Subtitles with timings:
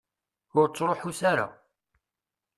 [0.59, 1.47] Ur ttruḥut ara.